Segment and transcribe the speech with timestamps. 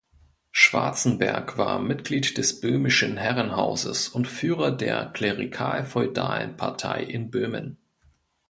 [0.49, 7.77] Schwarzenberg war Mitglied des böhmischen Herrenhauses und Führer der klerikal-feudalen Partei in Böhmen.